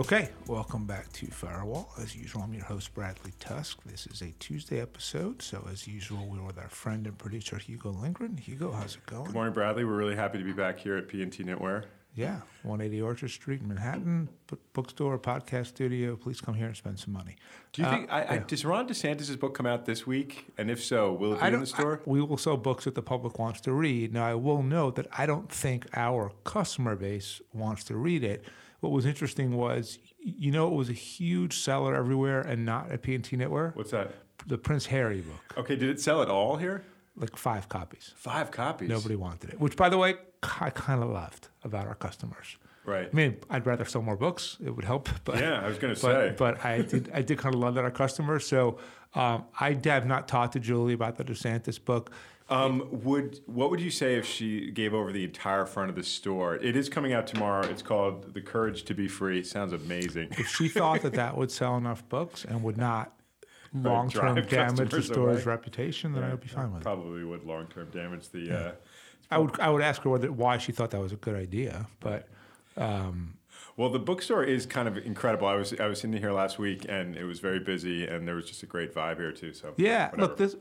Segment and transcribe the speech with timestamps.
[0.00, 1.90] Okay, welcome back to Firewall.
[2.00, 3.82] As usual, I'm your host, Bradley Tusk.
[3.84, 7.90] This is a Tuesday episode, so as usual, we're with our friend and producer, Hugo
[7.90, 8.38] Lindgren.
[8.38, 9.24] Hugo, how's it going?
[9.24, 9.84] Good morning, Bradley.
[9.84, 11.84] We're really happy to be back here at P&T Knitwear.
[12.14, 14.30] Yeah, 180 Orchard Street in Manhattan,
[14.72, 16.16] bookstore, podcast studio.
[16.16, 17.36] Please come here and spend some money.
[17.74, 20.46] Do you uh, think, I, I, does Ron DeSantis' book come out this week?
[20.56, 22.00] And if so, will it be in the store?
[22.06, 24.14] I, we will sell books that the public wants to read.
[24.14, 28.46] Now, I will note that I don't think our customer base wants to read it
[28.80, 33.02] what was interesting was, you know, it was a huge seller everywhere and not at
[33.02, 33.74] P&T Knitwear.
[33.76, 34.14] What's that?
[34.46, 35.58] The Prince Harry book.
[35.58, 36.82] Okay, did it sell at all here?
[37.16, 38.14] Like five copies.
[38.16, 38.88] Five copies.
[38.88, 39.60] Nobody wanted it.
[39.60, 42.56] Which, by the way, I kind of loved about our customers.
[42.86, 43.08] Right.
[43.12, 44.56] I mean, I'd rather sell more books.
[44.64, 45.10] It would help.
[45.24, 46.34] But yeah, I was going to say.
[46.36, 47.10] But I did.
[47.12, 48.46] I did kind of love that our customers.
[48.46, 48.78] So
[49.14, 52.10] um, I have not talked to Julie about the DeSantis book.
[52.50, 56.02] Um, would what would you say if she gave over the entire front of the
[56.02, 56.56] store?
[56.56, 57.66] It is coming out tomorrow.
[57.66, 60.28] It's called "The Courage to Be Free." Sounds amazing.
[60.32, 63.12] If she thought that that would sell enough books and would not
[63.72, 65.44] long term damage the store's away.
[65.44, 67.06] reputation, then yeah, I would be fine with probably it.
[67.06, 68.40] Probably would long term damage the.
[68.40, 68.54] Yeah.
[68.54, 68.72] Uh,
[69.30, 71.86] I would I would ask her whether, why she thought that was a good idea,
[72.00, 72.26] but.
[72.76, 73.34] Um,
[73.76, 75.46] well, the bookstore is kind of incredible.
[75.46, 78.34] I was I was in here last week, and it was very busy, and there
[78.34, 79.52] was just a great vibe here too.
[79.52, 80.22] So yeah, whatever.
[80.22, 80.56] look, this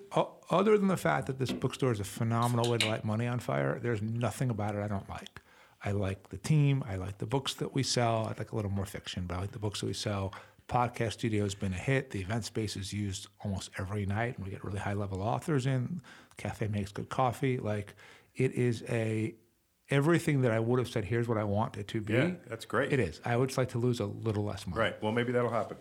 [0.50, 3.40] other than the fact that this bookstore is a phenomenal way to light money on
[3.40, 5.42] fire, there's nothing about it I don't like.
[5.84, 6.84] I like the team.
[6.88, 8.26] I like the books that we sell.
[8.26, 10.34] I like a little more fiction, but I like the books that we sell.
[10.68, 12.12] Podcast studio has been a hit.
[12.12, 15.66] The event space is used almost every night, and we get really high level authors
[15.66, 16.02] in.
[16.38, 17.58] Cafe makes good coffee.
[17.58, 17.96] Like
[18.36, 19.36] it is a
[19.90, 22.14] everything that I would have said, here's what I want it to be.
[22.14, 22.92] Yeah, that's great.
[22.94, 23.22] It is.
[23.26, 24.80] I would just like to lose a little less money.
[24.80, 25.04] Right.
[25.04, 25.78] Well, maybe that'll happen.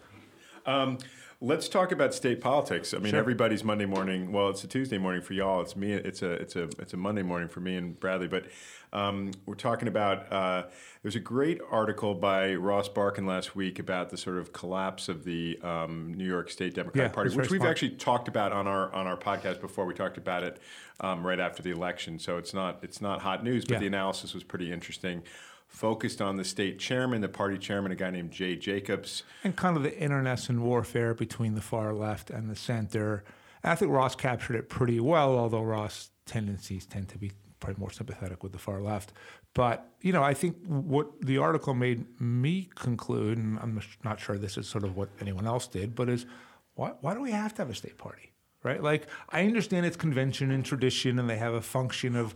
[0.66, 0.98] Um,
[1.40, 2.92] let's talk about state politics.
[2.92, 3.20] I mean, sure.
[3.20, 4.32] everybody's Monday morning.
[4.32, 5.60] Well, it's a Tuesday morning for y'all.
[5.60, 5.92] It's me.
[5.92, 8.28] It's a it's a it's a Monday morning for me and Bradley.
[8.28, 8.46] But
[8.92, 10.32] um, we're talking about.
[10.32, 10.64] Uh,
[11.02, 15.24] there's a great article by Ross Barkan last week about the sort of collapse of
[15.24, 17.70] the um, New York State Democratic yeah, Party, which we've smart.
[17.70, 19.86] actually talked about on our on our podcast before.
[19.86, 20.60] We talked about it
[21.00, 23.80] um, right after the election, so it's not it's not hot news, but yeah.
[23.80, 25.22] the analysis was pretty interesting
[25.68, 29.22] focused on the state chairman, the party chairman, a guy named Jay Jacobs.
[29.44, 33.22] And kind of the internecine warfare between the far left and the center.
[33.62, 37.90] I think Ross captured it pretty well, although Ross' tendencies tend to be probably more
[37.90, 39.12] sympathetic with the far left.
[39.54, 44.38] But, you know, I think what the article made me conclude, and I'm not sure
[44.38, 46.26] this is sort of what anyone else did, but is
[46.74, 48.32] why, why do we have to have a state party?
[48.62, 48.82] Right?
[48.82, 52.34] Like, I understand it's convention and tradition, and they have a function of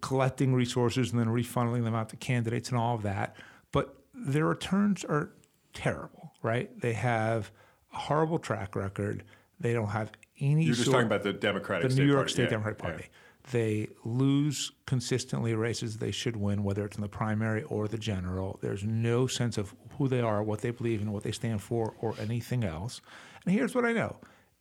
[0.00, 3.36] collecting resources and then refunneling them out to candidates and all of that.
[3.72, 5.30] But their returns are
[5.72, 6.70] terrible, right?
[6.80, 7.50] They have
[7.92, 9.24] a horrible track record.
[9.58, 10.64] They don't have any.
[10.64, 12.32] You're just sort, talking about the Democratic, the New York Party.
[12.32, 12.50] State yeah.
[12.50, 13.02] Democratic Party.
[13.02, 13.16] Yeah.
[13.52, 18.58] They lose consistently races they should win, whether it's in the primary or the general.
[18.62, 21.94] There's no sense of who they are, what they believe in, what they stand for,
[22.00, 23.00] or anything else.
[23.44, 24.16] And here's what I know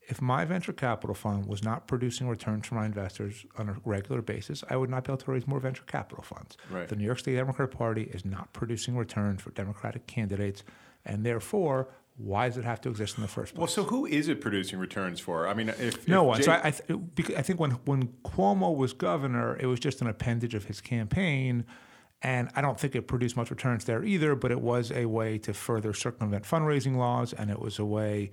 [0.09, 4.23] if my venture capital fund was not producing returns for my investors on a regular
[4.23, 6.57] basis, I would not be able to raise more venture capital funds.
[6.69, 6.87] Right.
[6.87, 10.63] The New York State Democratic Party is not producing returns for Democratic candidates,
[11.05, 13.59] and therefore, why does it have to exist in the first place?
[13.59, 15.47] Well, so who is it producing returns for?
[15.47, 16.37] I mean, if no if one.
[16.39, 20.01] Jay- so I, I, th- I think when when Cuomo was governor, it was just
[20.01, 21.65] an appendage of his campaign.
[22.21, 25.37] And I don't think it produced much returns there either, but it was a way
[25.37, 28.31] to further circumvent fundraising laws, and it was a way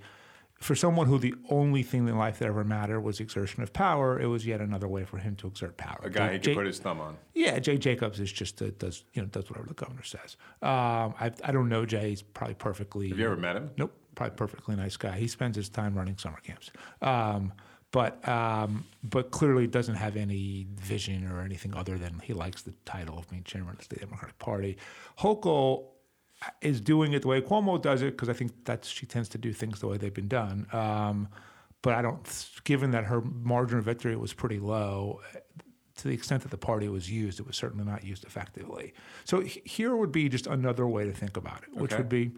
[0.59, 4.19] for someone who the only thing in life that ever mattered was exertion of power,
[4.19, 5.99] it was yet another way for him to exert power.
[6.03, 7.17] A guy he could put his thumb on.
[7.33, 10.37] Yeah, Jay Jacobs is just a, does you know does whatever the governor says.
[10.61, 12.09] Um, I, I don't know Jay.
[12.09, 13.09] He's probably perfectly.
[13.09, 13.71] Have you ever met him?
[13.77, 13.93] Nope.
[14.15, 15.17] Probably perfectly nice guy.
[15.17, 16.71] He spends his time running summer camps.
[17.03, 17.53] Um,
[17.91, 22.73] but um, but clearly doesn't have any vision or anything other than he likes the
[22.85, 24.77] title of being chairman of the State Democratic Party.
[25.19, 25.85] Hochul
[26.61, 29.37] is doing it the way Cuomo does it because I think that she tends to
[29.37, 30.67] do things the way they've been done.
[30.71, 31.29] Um,
[31.81, 35.21] but I don't, given that her margin of victory was pretty low,
[35.97, 38.93] to the extent that the party was used, it was certainly not used effectively.
[39.25, 42.01] So here would be just another way to think about it, which okay.
[42.01, 42.31] would be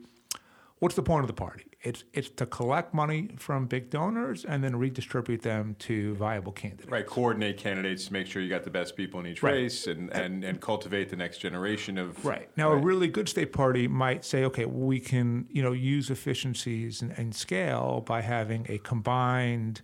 [0.80, 1.66] what's the point of the party?
[1.82, 6.90] It's it's to collect money from big donors and then redistribute them to viable candidates.
[6.90, 9.54] Right, coordinate candidates to make sure you got the best people in each right.
[9.54, 12.50] race and, and, and cultivate the next generation of Right.
[12.58, 12.82] Now right.
[12.82, 17.18] a really good state party might say, okay, we can, you know, use efficiencies and,
[17.18, 19.82] and scale by having a combined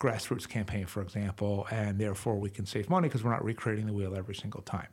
[0.00, 3.92] grassroots campaign, for example, and therefore we can save money because we're not recreating the
[3.92, 4.88] wheel every single time.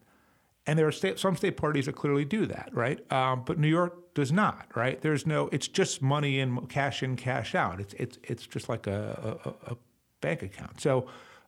[0.66, 3.12] And there are state, some state parties that clearly do that, right?
[3.12, 5.02] Um, but New York does not, right?
[5.02, 7.82] There's no, it's just money in, cash in, cash out.
[7.82, 9.78] It's it's it's just like a, a, a
[10.22, 10.80] bank account.
[10.80, 11.08] So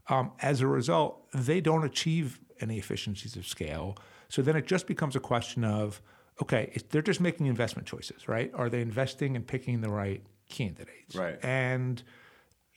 [0.10, 3.98] um, as a result, they don't achieve any efficiencies of scale.
[4.28, 6.02] So then it just becomes a question of
[6.42, 8.52] okay, they're just making investment choices, right?
[8.54, 11.16] Are they investing and picking the right candidates?
[11.16, 11.40] Right.
[11.44, 12.04] And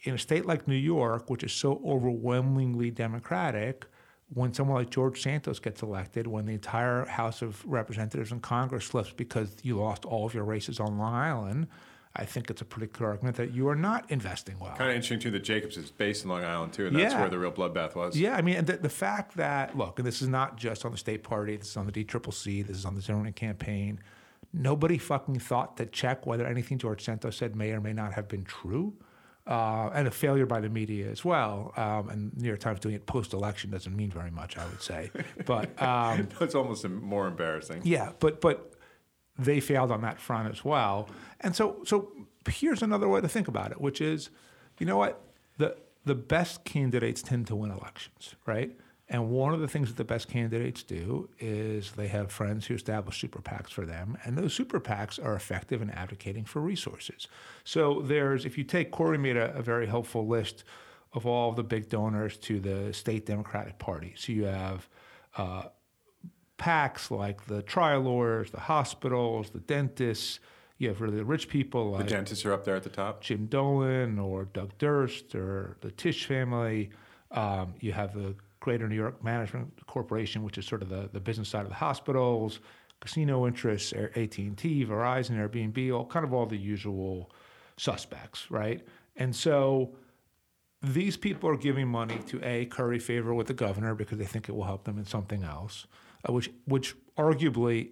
[0.05, 3.87] in a state like New York, which is so overwhelmingly Democratic,
[4.35, 8.85] when someone like George Santos gets elected, when the entire House of Representatives and Congress
[8.87, 11.67] slips because you lost all of your races on Long Island,
[12.15, 14.75] I think it's a pretty clear argument that you are not investing well.
[14.77, 17.21] Kind of interesting too that Jacobs is based in Long Island too, and that's Yeah.
[17.21, 18.19] where the real bloodbath was.
[18.19, 20.99] Yeah, I mean, the, the fact that look, and this is not just on the
[20.99, 21.57] state party.
[21.57, 22.67] This is on the DCCC.
[22.67, 24.01] This is on the Zimmerman campaign.
[24.53, 28.29] Nobody fucking thought to check whether anything George Santos said may or may not have
[28.29, 28.95] been true,
[29.49, 31.73] uh, and a failure by the media as well.
[31.77, 35.11] Um, and New York Times doing it post-election doesn't mean very much, I would say.
[35.47, 37.81] But um, it's almost more embarrassing.
[37.85, 38.75] yeah, but but
[39.39, 41.09] they failed on that front as well.
[41.41, 42.13] And so so
[42.49, 44.31] here's another way to think about it, which is,
[44.79, 45.21] you know what?
[45.57, 48.77] The the best candidates tend to win elections, right?
[49.11, 52.75] And one of the things that the best candidates do is they have friends who
[52.75, 57.27] establish super PACs for them, and those super PACs are effective in advocating for resources.
[57.65, 60.65] So there's, if you take Corey made a, a very helpful list
[61.15, 64.13] of all of the big donors to the state Democratic Party.
[64.17, 64.89] So you have
[65.37, 65.65] uh,
[66.59, 70.41] PACs like the trial lawyers, the hospitals, the dentists.
[70.77, 73.23] You have really the rich people The dentists are up there at the top.
[73.23, 76.91] Jim Dolan or Doug Durst or the Tisch family.
[77.31, 81.21] Um, you have the Greater New York Management Corporation, which is sort of the, the
[81.21, 82.61] business side of the hospitals,
[83.01, 87.31] casino interests, AT and T, Verizon, Airbnb, all kind of all the usual
[87.77, 88.85] suspects, right?
[89.17, 89.95] And so
[90.83, 94.49] these people are giving money to a curry favor with the governor because they think
[94.49, 95.87] it will help them in something else,
[96.29, 97.91] uh, which which arguably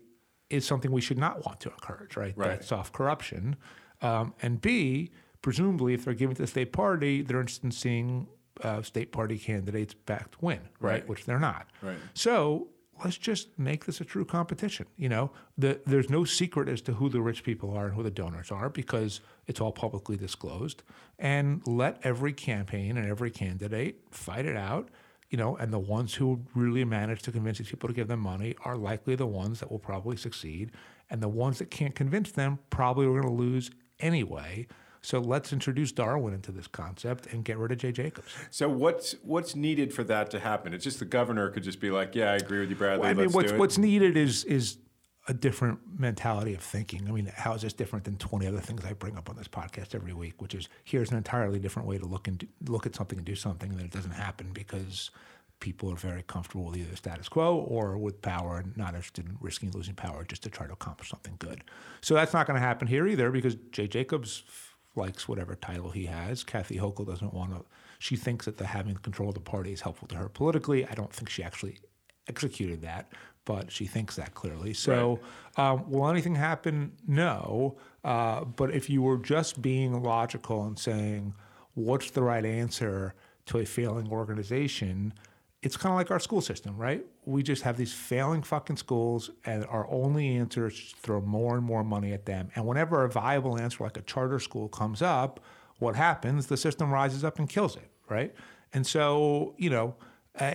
[0.50, 2.34] is something we should not want to encourage, right?
[2.36, 2.60] Right.
[2.60, 3.56] That soft corruption,
[4.02, 5.10] um, and B,
[5.42, 8.28] presumably, if they're giving to the state party, they're interested in seeing
[8.62, 10.92] uh, state party candidates backed win, right?
[10.92, 11.08] Right.
[11.08, 11.66] Which they're not.
[11.82, 11.98] Right.
[12.14, 12.68] So
[13.04, 14.86] let's just make this a true competition.
[14.96, 18.02] You know, the, there's no secret as to who the rich people are and who
[18.02, 20.82] the donors are because it's all publicly disclosed.
[21.18, 24.88] And let every campaign and every candidate fight it out.
[25.30, 28.20] You know, and the ones who really manage to convince these people to give them
[28.20, 30.70] money are likely the ones that will probably succeed.
[31.10, 34.68] And the ones that can't convince them probably are going to lose anyway.
[35.06, 38.26] So let's introduce Darwin into this concept and get rid of Jay Jacobs.
[38.50, 40.74] So what's what's needed for that to happen?
[40.74, 43.02] It's just the governor could just be like, "Yeah, I agree with you, Bradley.
[43.02, 44.78] Well, I mean, what's do it." what's needed is is
[45.28, 47.06] a different mentality of thinking.
[47.06, 49.46] I mean, how is this different than twenty other things I bring up on this
[49.46, 50.42] podcast every week?
[50.42, 53.24] Which is here's an entirely different way to look and do, look at something and
[53.24, 55.12] do something, and then it doesn't happen because
[55.60, 59.24] people are very comfortable with either the status quo or with power and not interested
[59.24, 61.62] in risking losing power just to try to accomplish something good.
[62.00, 64.42] So that's not going to happen here either because Jay Jacobs
[64.96, 66.44] likes whatever title he has.
[66.44, 67.64] Kathy Hochul doesn't want to.
[67.98, 70.86] She thinks that the having control of the party is helpful to her politically.
[70.86, 71.78] I don't think she actually
[72.28, 73.12] executed that,
[73.44, 74.74] but she thinks that clearly.
[74.74, 75.20] So,
[75.56, 76.92] um, will anything happen?
[77.06, 77.78] No.
[78.04, 81.34] Uh, but if you were just being logical and saying,
[81.74, 83.14] what's the right answer
[83.46, 85.14] to a failing organization?
[85.66, 87.04] It's kind of like our school system, right?
[87.24, 91.56] We just have these failing fucking schools, and our only answer is to throw more
[91.56, 92.50] and more money at them.
[92.54, 95.40] And whenever a viable answer like a charter school comes up,
[95.80, 96.46] what happens?
[96.46, 98.32] The system rises up and kills it, right?
[98.74, 99.96] And so, you know,
[100.38, 100.54] uh,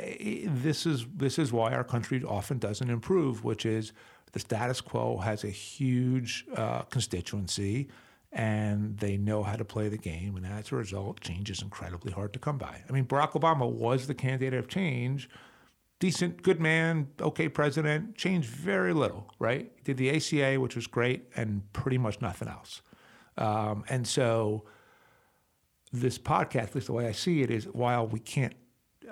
[0.64, 3.92] this is this is why our country often doesn't improve, which is
[4.32, 7.90] the status quo has a huge uh, constituency,
[8.32, 12.12] and they know how to play the game, and as a result, change is incredibly
[12.12, 12.82] hard to come by.
[12.88, 15.30] I mean, Barack Obama was the candidate of change,
[16.00, 19.72] decent, good man, okay president, changed very little, right?
[19.84, 22.82] Did the ACA, which was great, and pretty much nothing else.
[23.38, 24.64] Um, and so,
[25.92, 28.56] this podcast, at least the way I see it, is while we can't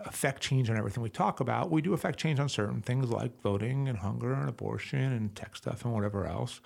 [0.06, 3.42] affect change on everything we talk about, we do affect change on certain things like
[3.42, 6.62] voting and hunger and abortion and tech stuff and whatever else.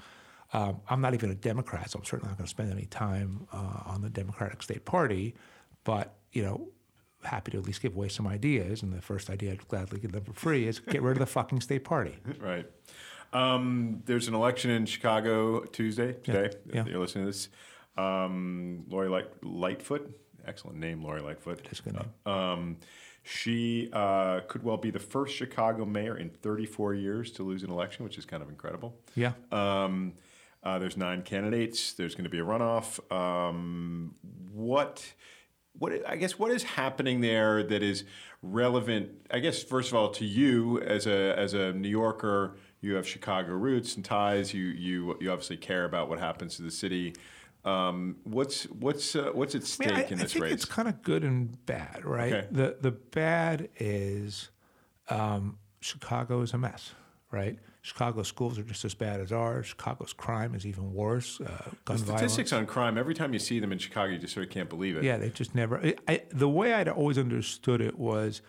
[0.54, 3.48] Um, I'm not even a Democrat, so I'm certainly not going to spend any time
[3.52, 5.34] uh, on the Democratic State Party.
[5.84, 6.70] But you know,
[7.24, 8.82] happy to at least give away some ideas.
[8.84, 11.26] And the first idea I'd gladly give them for free is get rid of the
[11.26, 12.18] fucking state party.
[12.40, 12.66] Right.
[13.32, 16.56] Um, there's an election in Chicago Tuesday, today.
[16.72, 16.86] Yeah.
[16.86, 17.50] You're listening to this.
[17.98, 21.66] Um, Lori Light, Lightfoot, excellent name, Lori Lightfoot.
[21.72, 22.32] It's a good name.
[22.32, 22.78] Um,
[23.24, 27.72] she uh, could well be the first Chicago mayor in 34 years to lose an
[27.72, 28.96] election, which is kind of incredible.
[29.16, 29.32] Yeah.
[29.52, 30.14] Um,
[30.64, 31.94] uh, there's nine candidates.
[31.94, 33.00] There's going to be a runoff.
[33.12, 34.16] Um,
[34.54, 35.14] what,
[35.78, 38.06] what I guess what is happening there that is
[38.42, 39.10] relevant?
[39.30, 43.08] I guess first of all to you as a as a New Yorker, you have
[43.08, 44.54] Chicago roots and ties.
[44.54, 47.14] You you you obviously care about what happens to the city.
[47.66, 50.54] Um, what's what's uh, what's at stake I, mean, I, in I this think race?
[50.54, 52.34] it's kind of good and bad, right?
[52.34, 52.48] Okay.
[52.52, 54.50] The the bad is
[55.10, 56.94] um, Chicago is a mess,
[57.32, 57.58] right?
[57.84, 59.68] Chicago schools are just as bad as ours.
[59.68, 61.42] Chicago's crime is even worse.
[61.42, 62.54] Uh, the statistics violence.
[62.54, 64.96] on crime, every time you see them in Chicago, you just sort of can't believe
[64.96, 65.04] it.
[65.04, 65.78] Yeah, they just never.
[65.86, 68.42] I, I, the way I'd always understood it was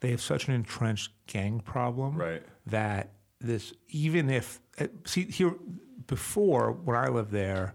[0.00, 2.42] they have such an entrenched gang problem right.
[2.66, 5.54] that this, even if, uh, see, here,
[6.06, 7.74] before when I lived there,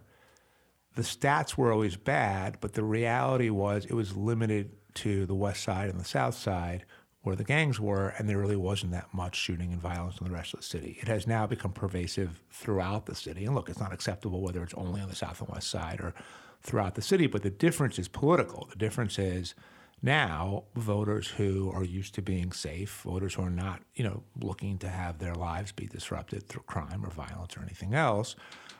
[0.93, 5.63] the stats were always bad, but the reality was it was limited to the west
[5.63, 6.85] side and the south side
[7.21, 10.33] where the gangs were, and there really wasn't that much shooting and violence in the
[10.33, 10.97] rest of the city.
[11.01, 13.45] It has now become pervasive throughout the city.
[13.45, 16.13] And look, it's not acceptable whether it's only on the south and west side or
[16.61, 18.67] throughout the city, but the difference is political.
[18.69, 19.55] The difference is
[20.01, 24.77] now voters who are used to being safe, voters who are not, you know, looking
[24.79, 28.35] to have their lives be disrupted through crime or violence or anything else,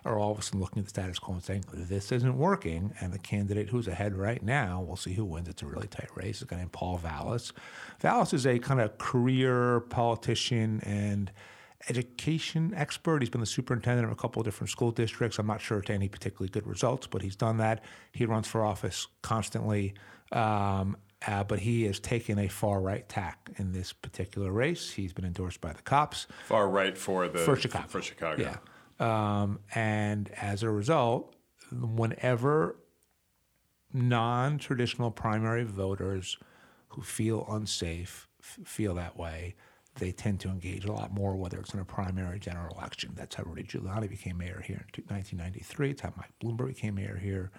[0.06, 2.94] are all of a sudden looking at the status quo and saying, this isn't working.
[3.02, 5.50] And the candidate who's ahead right now, we'll see who wins.
[5.50, 6.42] It's a really tight race.
[6.42, 7.52] It's a guy named Paul Vallas.
[8.00, 11.32] Vallas is a kind of career politician and
[11.90, 13.22] education expert.
[13.22, 15.40] He's been the superintendent of a couple of different school districts.
[15.40, 17.84] I'm not sure to any particularly good results, but he's done that.
[18.12, 19.94] He runs for office constantly.
[20.32, 24.92] Um, uh, but he has taken a far right tack in this particular race.
[24.92, 26.28] He's been endorsed by the cops.
[26.46, 27.88] Far right for the for Chicago.
[27.88, 28.44] For Chicago.
[28.44, 28.58] Yeah.
[29.00, 31.36] Um, and as a result,
[31.72, 32.78] whenever
[33.94, 36.38] non traditional primary voters
[36.90, 39.56] who feel unsafe f- feel that way,
[39.96, 43.14] they tend to engage a lot more, whether it's in a primary general election.
[43.16, 45.92] That's how Rudy Giuliani became mayor here in 1993.
[45.92, 47.52] It's how Mike Bloomberg became mayor here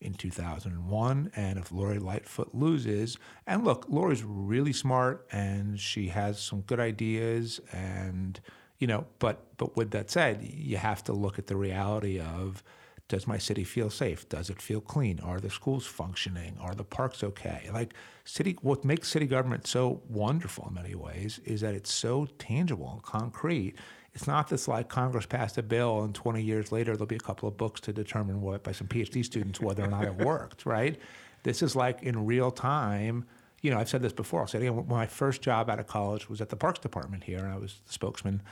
[0.00, 1.30] in 2001.
[1.36, 6.80] And if Lori Lightfoot loses, and look, Lori's really smart and she has some good
[6.80, 8.40] ideas and
[8.78, 12.62] you know, but but with that said, you have to look at the reality of
[13.08, 14.28] does my city feel safe?
[14.28, 15.20] Does it feel clean?
[15.20, 16.56] Are the schools functioning?
[16.60, 17.70] Are the parks okay?
[17.72, 22.26] Like city, what makes city government so wonderful in many ways is that it's so
[22.38, 23.76] tangible and concrete.
[24.16, 27.20] It's not this like Congress passed a bill and 20 years later there'll be a
[27.20, 30.64] couple of books to determine what by some PhD students whether or not it worked,
[30.64, 30.98] right?
[31.42, 33.26] This is like in real time
[33.62, 34.42] you know, I've said this before.
[34.42, 34.86] I'll say it again.
[34.86, 37.80] My first job out of college was at the Parks Department here, and I was
[37.86, 38.42] the spokesman.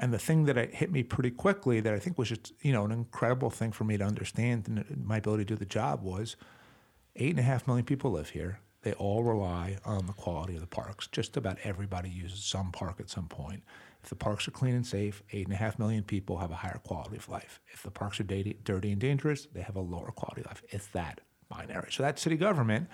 [0.00, 2.84] And the thing that hit me pretty quickly, that I think was just you know
[2.84, 6.02] an incredible thing for me to understand and uh, my ability to do the job
[6.02, 6.36] was,
[7.16, 8.60] eight and a half million people live here.
[8.82, 11.06] They all rely on the quality of the parks.
[11.06, 13.62] Just about everybody uses some park at some point.
[14.02, 16.56] If the parks are clean and safe, eight and a half million people have a
[16.56, 17.60] higher quality of life.
[17.72, 20.62] If the parks are dirty, and dangerous, they have a lower quality of life.
[20.70, 21.92] It's that binary.
[21.92, 22.88] So that city government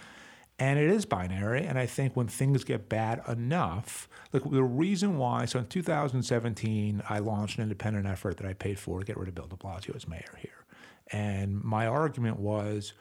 [0.59, 1.67] and it is binary.
[1.67, 7.03] And I think when things get bad enough, like the reason why, so in 2017,
[7.09, 9.57] I launched an independent effort that I paid for to get rid of Bill de
[9.57, 10.65] Blasio as mayor here.
[11.13, 12.95] And my argument was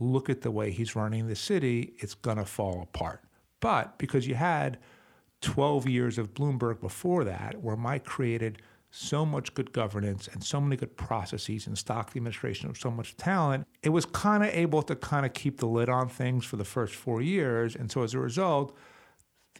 [0.00, 3.22] look at the way he's running the city, it's going to fall apart.
[3.60, 4.78] But because you had
[5.42, 10.60] 12 years of Bloomberg before that, where Mike created so much good governance and so
[10.60, 14.48] many good processes and stock the administration of so much talent, it was kind of
[14.50, 17.76] able to kind of keep the lid on things for the first four years.
[17.76, 18.74] And so as a result,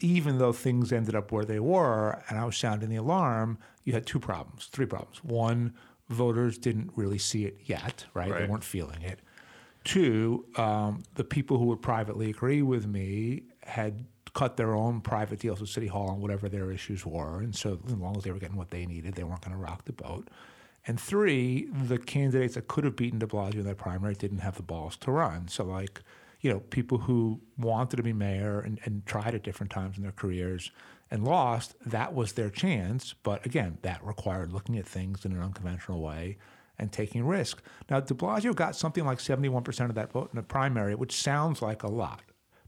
[0.00, 3.92] even though things ended up where they were, and I was sounding the alarm, you
[3.92, 5.22] had two problems, three problems.
[5.22, 5.74] One,
[6.08, 8.30] voters didn't really see it yet, right?
[8.30, 8.40] right.
[8.40, 9.20] They weren't feeling it.
[9.84, 14.04] Two, um, the people who would privately agree with me had
[14.36, 17.40] cut their own private deals with City Hall on whatever their issues were.
[17.40, 19.62] And so, as long as they were getting what they needed, they weren't going to
[19.62, 20.28] rock the boat.
[20.86, 24.56] And three, the candidates that could have beaten de Blasio in that primary didn't have
[24.56, 25.48] the balls to run.
[25.48, 26.02] So, like,
[26.42, 30.02] you know, people who wanted to be mayor and, and tried at different times in
[30.02, 30.70] their careers
[31.10, 33.14] and lost, that was their chance.
[33.22, 36.36] But again, that required looking at things in an unconventional way
[36.78, 37.62] and taking risk.
[37.88, 41.62] Now, de Blasio got something like 71% of that vote in the primary, which sounds
[41.62, 42.20] like a lot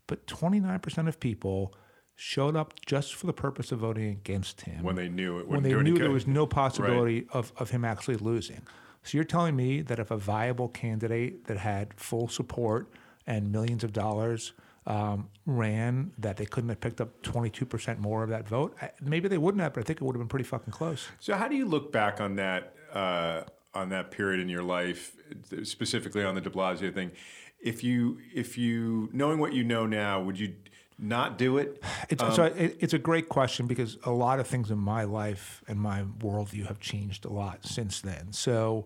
[0.09, 1.73] but 29% of people
[2.17, 4.83] showed up just for the purpose of voting against him.
[4.83, 7.29] When they knew it When they knew there was no possibility right.
[7.31, 8.63] of, of him actually losing.
[9.05, 12.91] So you're telling me that if a viable candidate that had full support
[13.25, 14.53] and millions of dollars
[14.89, 18.77] um, ran, that they couldn't have picked up 22% more of that vote?
[19.01, 21.07] Maybe they wouldn't have, but I think it would have been pretty fucking close.
[21.21, 23.43] So how do you look back on that uh,
[23.75, 25.15] on that period in your life,
[25.63, 27.13] specifically on the De Blasio thing?
[27.61, 30.55] If you if you knowing what you know now, would you
[30.99, 31.83] not do it?
[32.09, 35.05] It's, um, so it, it's a great question because a lot of things in my
[35.05, 38.33] life and my worldview have changed a lot since then.
[38.33, 38.85] So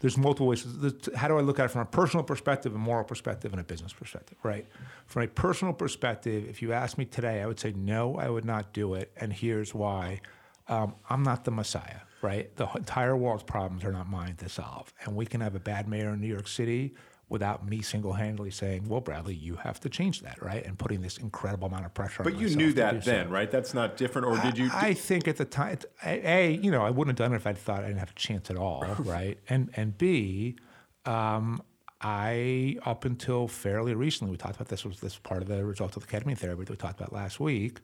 [0.00, 0.66] there's multiple ways.
[1.14, 3.64] How do I look at it from a personal perspective, a moral perspective, and a
[3.64, 4.36] business perspective?
[4.42, 4.66] Right.
[5.06, 8.44] From a personal perspective, if you ask me today, I would say no, I would
[8.44, 10.20] not do it, and here's why.
[10.68, 12.54] Um, I'm not the Messiah, right?
[12.56, 15.88] The entire world's problems are not mine to solve, and we can have a bad
[15.88, 16.94] mayor in New York City
[17.28, 20.64] without me single-handedly saying, "Well, Bradley, you have to change that," right?
[20.64, 22.22] And putting this incredible amount of pressure.
[22.22, 22.40] On myself.
[22.40, 23.10] But you knew that so.
[23.10, 23.50] then, right?
[23.50, 24.70] That's not different, or did you?
[24.72, 27.52] I think at the time, a, you know, I wouldn't have done it if I
[27.52, 29.38] thought I didn't have a chance at all, right?
[29.48, 30.56] And and b,
[31.04, 31.62] um,
[32.00, 35.96] I up until fairly recently, we talked about this was this part of the result
[35.96, 37.80] of the ketamine therapy that we talked about last week.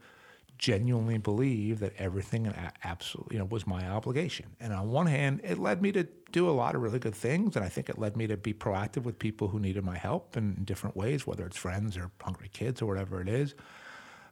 [0.58, 2.52] Genuinely believe that everything
[2.84, 4.46] absolutely, you know, was my obligation.
[4.60, 7.56] And on one hand, it led me to do a lot of really good things,
[7.56, 10.36] and I think it led me to be proactive with people who needed my help
[10.36, 13.54] in different ways, whether it's friends or hungry kids or whatever it is.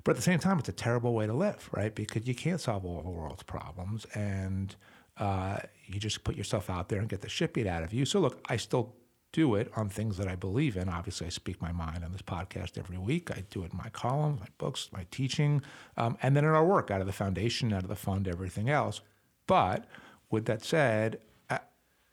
[0.04, 1.94] But at the same time, it's a terrible way to live, right?
[1.94, 4.74] Because you can't solve all the world's problems, and
[5.18, 8.06] uh, you just put yourself out there and get the shit beat out of you.
[8.06, 8.94] So look, I still
[9.32, 10.88] do it on things that I believe in.
[10.88, 13.30] Obviously, I speak my mind on this podcast every week.
[13.30, 15.62] I do it in my columns, my books, my teaching,
[15.96, 18.68] um, and then in our work out of the foundation, out of the fund, everything
[18.68, 19.00] else.
[19.46, 19.87] But
[20.30, 21.20] with that said,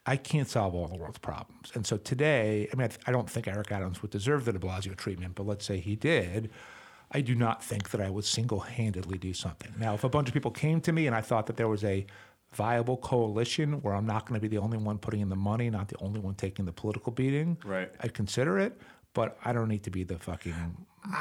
[0.08, 1.72] I, can't solve all the world's problems.
[1.74, 4.60] And so today, I mean, I, I don't think Eric Adams would deserve the de
[4.60, 6.50] Blasio treatment, but let's say he did.
[7.12, 9.74] I do not think that I would single handedly do something.
[9.78, 11.84] Now, if a bunch of people came to me and I thought that there was
[11.84, 12.06] a
[12.54, 15.70] viable coalition where I'm not going to be the only one putting in the money,
[15.70, 17.92] not the only one taking the political beating, Right.
[18.02, 18.80] I'd consider it,
[19.14, 20.54] but I don't need to be the fucking,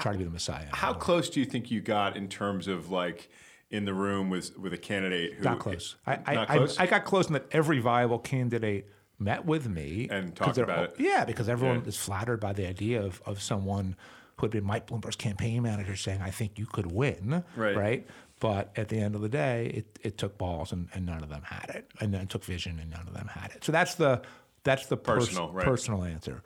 [0.00, 0.66] try to be the messiah.
[0.72, 3.28] How close do you think you got in terms of like
[3.70, 5.96] in the room with with a candidate who Not close.
[6.06, 6.78] I, I, not I- close?
[6.78, 8.86] I, got close in that every viable candidate
[9.18, 10.94] met with me and talked about it.
[10.98, 11.88] Yeah, because everyone Yeah.
[11.88, 13.96] is flattered by the idea of, of someone
[14.36, 18.06] who had been Mike Bloomberg's campaign manager saying, "I think you could win." Right.
[18.46, 21.28] But at the end of the day, it, it took balls and, and none of
[21.28, 23.64] them had it, and then it took vision and none of them had it.
[23.64, 24.22] So that's the
[24.62, 25.64] that's the pers- Personal, right.
[25.64, 26.44] personal answer.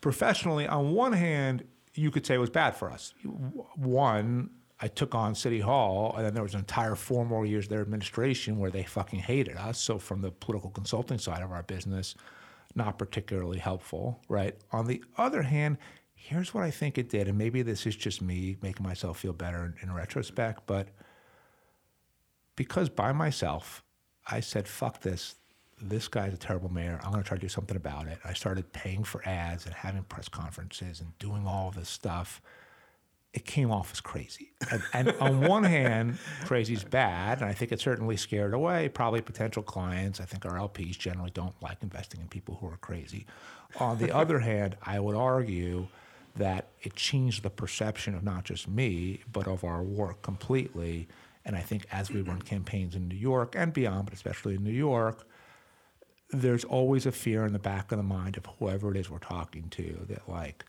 [0.00, 3.12] Professionally, on one hand, you could say it was bad for us.
[3.76, 4.48] One,
[4.80, 7.68] I took on City Hall, and then there was an entire four more years of
[7.68, 9.78] their administration where they fucking hated us.
[9.78, 12.14] So from the political consulting side of our business,
[12.74, 14.56] not particularly helpful, right?
[14.70, 15.76] On the other hand,
[16.14, 19.34] here's what I think it did, and maybe this is just me making myself feel
[19.34, 20.88] better in, in retrospect, but
[22.62, 23.82] because by myself,
[24.30, 25.34] I said, fuck this.
[25.80, 27.00] This guy's a terrible mayor.
[27.02, 28.18] I'm going to try to do something about it.
[28.24, 32.40] I started paying for ads and having press conferences and doing all this stuff.
[33.34, 34.52] It came off as crazy.
[34.70, 39.22] And, and on one hand, crazy's bad, and I think it certainly scared away probably
[39.22, 40.20] potential clients.
[40.20, 43.26] I think our LPs generally don't like investing in people who are crazy.
[43.80, 45.88] On the other hand, I would argue
[46.36, 51.08] that it changed the perception of not just me, but of our work completely.
[51.44, 54.62] And I think as we run campaigns in New York and beyond, but especially in
[54.62, 55.26] New York,
[56.30, 59.18] there's always a fear in the back of the mind of whoever it is we're
[59.18, 60.64] talking to that, like,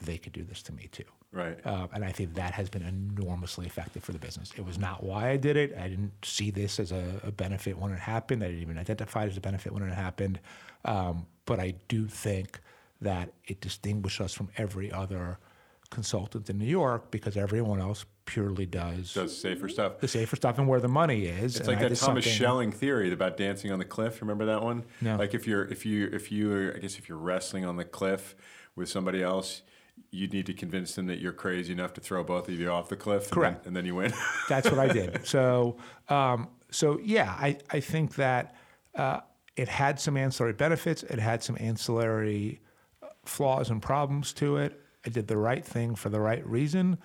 [0.00, 1.04] they could do this to me too.
[1.32, 1.58] Right.
[1.66, 4.52] Uh, and I think that has been enormously effective for the business.
[4.56, 5.76] It was not why I did it.
[5.78, 8.42] I didn't see this as a, a benefit when it happened.
[8.42, 10.40] I didn't even identify it as a benefit when it happened.
[10.84, 12.60] Um, but I do think
[13.00, 15.38] that it distinguished us from every other
[15.86, 20.00] consultant in New York because everyone else purely does, does safer stuff.
[20.00, 21.56] the safer stuff and where the money is.
[21.56, 24.20] It's like I that Thomas Schelling theory about dancing on the cliff.
[24.20, 24.84] Remember that one?
[25.00, 25.16] No.
[25.16, 28.34] Like if you're if you if you I guess if you're wrestling on the cliff
[28.74, 29.62] with somebody else,
[30.10, 32.88] you need to convince them that you're crazy enough to throw both of you off
[32.88, 33.24] the cliff.
[33.24, 33.62] and Correct.
[33.64, 34.12] then- and then you win.
[34.48, 35.26] That's what I did.
[35.26, 35.76] So,
[36.08, 38.54] um, so yeah, I, I think that
[38.94, 39.20] uh,
[39.56, 41.02] it had some ancillary benefits.
[41.04, 42.60] It had some ancillary
[43.02, 44.82] uh, flaws and problems to it.
[45.06, 46.98] I did the right thing for the right reason,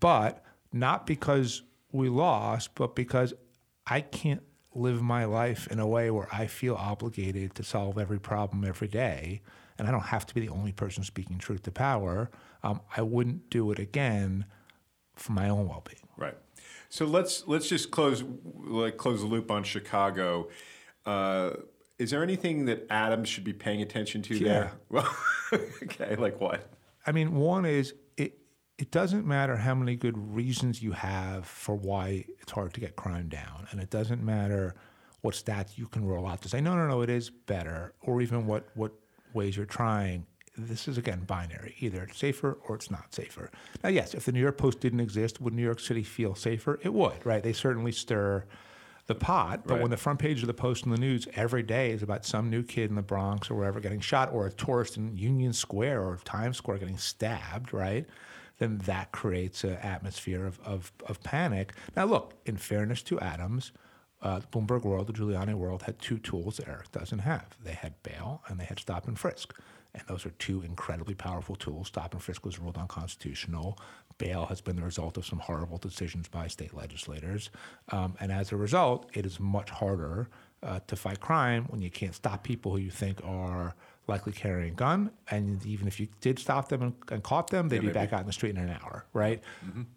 [0.00, 3.34] but not because we lost, but because
[3.86, 4.42] I can't
[4.74, 8.88] live my life in a way where I feel obligated to solve every problem every
[8.88, 9.42] day.
[9.76, 12.30] And I don't have to be the only person speaking truth to power.
[12.62, 14.44] Um, I wouldn't do it again
[15.16, 16.08] for my own well being.
[16.16, 16.36] Right.
[16.88, 20.48] So let's let's just close like close the loop on Chicago.
[21.06, 21.50] Uh,
[21.98, 24.72] is there anything that Adams should be paying attention to there?
[24.88, 25.16] Well,
[25.82, 26.77] okay, like what?
[27.08, 28.38] I mean, one is it.
[28.76, 32.96] It doesn't matter how many good reasons you have for why it's hard to get
[32.96, 34.74] crime down, and it doesn't matter
[35.22, 38.20] what stats you can roll out to say no, no, no, it is better, or
[38.20, 38.92] even what what
[39.32, 40.26] ways you're trying.
[40.58, 41.76] This is again binary.
[41.78, 43.50] Either it's safer or it's not safer.
[43.82, 46.78] Now, yes, if the New York Post didn't exist, would New York City feel safer?
[46.82, 47.42] It would, right?
[47.42, 48.44] They certainly stir
[49.08, 49.62] the pot.
[49.66, 49.82] But Right.
[49.82, 52.48] when the front page of the Post in the news every day is about some
[52.48, 56.02] new kid in the Bronx or wherever getting shot, or a tourist in Union Square
[56.02, 58.06] or Times Square getting stabbed, right?
[58.58, 61.72] Then that creates an atmosphere of, of, of panic.
[61.96, 63.72] Now, look, in fairness to Adams,
[64.20, 67.56] uh, the Bloomberg world, the Giuliani world, had two tools that Eric doesn't have.
[67.62, 69.54] They had bail and they had stop and frisk.
[69.94, 71.88] And those are two incredibly powerful tools.
[71.88, 73.78] Stop and frisk was ruled unconstitutional.
[74.18, 77.50] Bail has been the result of some horrible decisions by state legislators.
[77.90, 80.28] Um, and as a result, it is much harder
[80.62, 83.74] uh, to fight crime when you can't stop people who you think are
[84.08, 85.10] likely carrying a gun.
[85.30, 87.94] And even if you did stop them and, and caught them, they'd Yeah, be maybe.
[87.94, 89.40] back out in the street in an hour, right?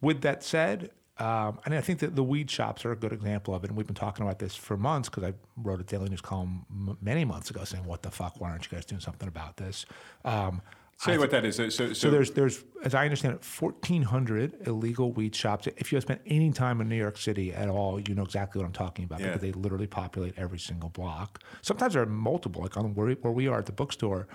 [0.01, 3.53] With that said, um, and I think that the weed shops are a good example
[3.53, 3.69] of it.
[3.69, 6.65] And we've been talking about this for months because I wrote a Daily News column
[6.69, 8.39] m- many months ago saying, "What the fuck?
[8.41, 9.85] Why aren't you guys doing something about this?"
[10.25, 10.61] Um,
[10.97, 11.55] Say what that is.
[11.55, 15.67] So, so, so there's, there's, as I understand it, 1,400 illegal weed shops.
[15.77, 18.59] If you have spent any time in New York City at all, you know exactly
[18.61, 19.27] what I'm talking about Yeah.
[19.27, 21.43] because they literally populate every single block.
[21.63, 22.61] Sometimes there are multiple.
[22.61, 24.27] Like on where, we- where we are at the bookstore,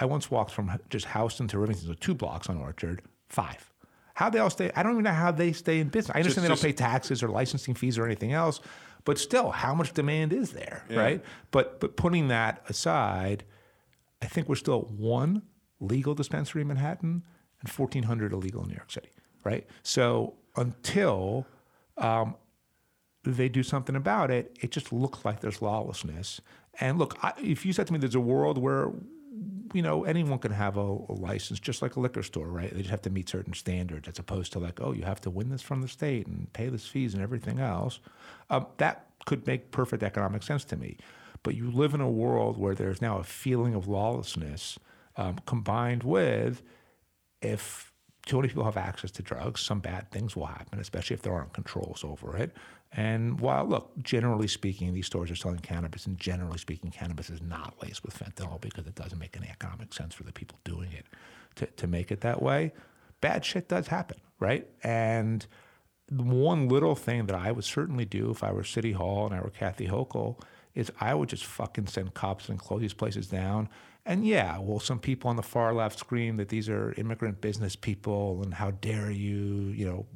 [0.00, 3.70] I once walked from just Houston to Rivington, so two blocks on Orchard, five.
[4.14, 4.70] How they all stay?
[4.74, 6.14] I don't even know how they stay in business.
[6.14, 8.60] I understand Just- they don't pay taxes or licensing fees or anything else,
[9.04, 10.98] but still, how much demand is there, Yeah.
[11.00, 11.24] right?
[11.50, 13.44] But but putting that aside,
[14.22, 15.42] I think we're still one
[15.80, 17.22] legal dispensary in Manhattan
[17.60, 19.10] and 1,400 illegal in New York City,
[19.42, 19.66] right?
[19.82, 21.46] So until
[21.98, 22.36] um,
[23.24, 26.40] they do something about it, it just looks like there's lawlessness.
[26.80, 28.90] And look, I, if you said to me there's a world where
[29.72, 32.72] you know anyone can have a, a license, just like a liquor store, right?
[32.72, 35.30] They just have to meet certain standards, as opposed to like, oh, you have to
[35.30, 38.00] win this from the state and pay this fees and everything else.
[38.50, 40.98] Um, that could make perfect economic sense to me.
[41.42, 44.78] But you live in a world where there's now a feeling of lawlessness
[45.16, 46.62] um, combined with
[47.42, 47.92] if
[48.26, 51.32] too many people have access to drugs, some bad things will happen, especially if there
[51.32, 52.52] aren't controls over it.
[52.92, 57.42] And while, look, generally speaking, these stores are selling cannabis, and generally speaking, cannabis is
[57.42, 60.92] not laced with fentanyl because it doesn't make any economic sense for the people doing
[60.92, 61.06] it
[61.56, 62.72] to, to make it that way.
[63.20, 64.66] Bad shit does happen, right?
[64.82, 65.46] And
[66.10, 69.40] one little thing that I would certainly do if I were City Hall and I
[69.40, 70.40] were Kathy Hochul
[70.74, 73.68] is I would just fucking send cops and close these places down.
[74.06, 77.74] And yeah, well, some people on the far left scream that these are immigrant business
[77.74, 80.06] people and how dare you, you know,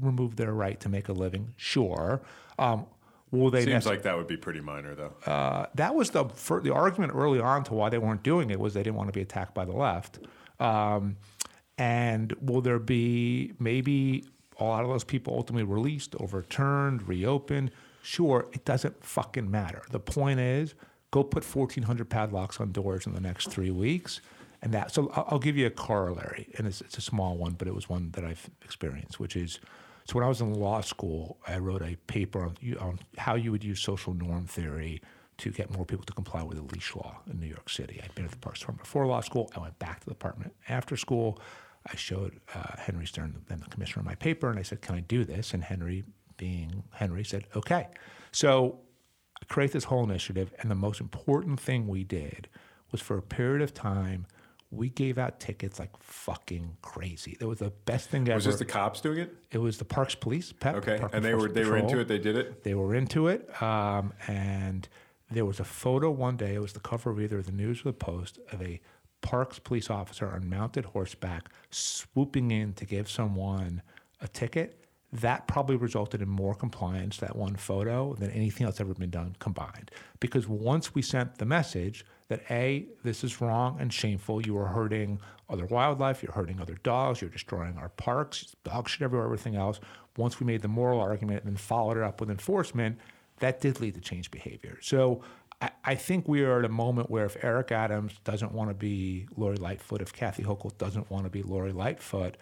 [0.00, 1.54] remove their right to make a living.
[1.56, 2.22] Sure.
[2.58, 2.86] Um,
[3.30, 5.14] will they seems nec- like that would be pretty minor, though.
[5.26, 6.24] uh, that was the
[6.62, 9.12] the argument early on to why they weren't doing it was they didn't want to
[9.12, 10.18] be attacked by the left.
[10.58, 11.16] Um,
[11.78, 14.24] and will there be maybe
[14.58, 17.70] a lot of those people ultimately released, overturned, reopened?
[18.02, 19.82] Sure, it doesn't fucking matter.
[19.90, 20.74] The point is,
[21.14, 24.20] go put 1,400 padlocks on doors in the next three weeks.
[24.62, 27.68] And that, so I'll, give you a corollary, and it's, it's a small one, but
[27.68, 29.60] it was one that I've experienced, which is
[30.06, 33.52] so when I was in law school, I wrote a paper on, on how you
[33.52, 35.02] would use social norm theory
[35.38, 38.00] to get more people to comply with the leash law in New York City.
[38.02, 39.50] I'd been at the Parks Department before law school.
[39.54, 41.38] I went back to the department after school.
[41.86, 45.00] I showed uh, Henry Stern, then the commissioner, my paper, and I said, "Can I
[45.00, 46.04] do this?" And Henry,
[46.36, 47.88] being Henry, said, "Okay."
[48.32, 48.80] So
[49.44, 52.48] I create this whole initiative, and the most important thing we did
[52.90, 54.26] was for a period of time.
[54.70, 57.36] We gave out tickets like fucking crazy.
[57.38, 58.36] That was the best thing ever.
[58.36, 59.36] Was this the cops doing it?
[59.52, 60.74] It was the Parks Police, PEP.
[60.76, 62.08] Okay, Park and they were they were into it.
[62.08, 62.64] They did it.
[62.64, 64.88] They were into it, um, and
[65.30, 66.54] there was a photo one day.
[66.54, 68.80] It was the cover of either the News or the Post of a
[69.20, 73.82] Parks police officer on mounted horseback swooping in to give someone
[74.20, 74.83] a ticket.
[75.14, 79.36] That probably resulted in more compliance that one photo than anything else ever been done
[79.38, 79.92] combined.
[80.18, 84.66] Because once we sent the message that a this is wrong and shameful, you are
[84.66, 89.54] hurting other wildlife, you're hurting other dogs, you're destroying our parks, dog shit everywhere, everything
[89.54, 89.78] else.
[90.16, 92.98] Once we made the moral argument and then followed it up with enforcement,
[93.38, 94.78] that did lead to change behavior.
[94.82, 95.22] So
[95.62, 98.74] I, I think we are at a moment where if Eric Adams doesn't want to
[98.74, 102.36] be Lori Lightfoot, if Kathy Hochul doesn't want to be Lori Lightfoot,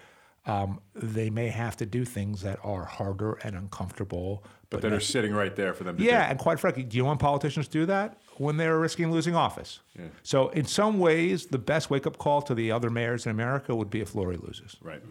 [0.46, 4.44] um, they may have to do things that are harder and uncomfortable.
[4.70, 6.30] But that are sitting right there for them to Yeah, do.
[6.30, 9.80] and quite frankly, do you want politicians to do that when they're risking losing office?
[9.96, 10.06] Yeah.
[10.22, 13.74] So, in some ways, the best wake up call to the other mayors in America
[13.76, 14.76] would be if Lori loses.
[14.82, 15.02] Right.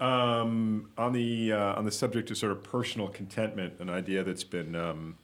[0.00, 4.42] Um, on the uh, on the subject of sort of personal contentment, an idea that's
[4.42, 5.16] been um,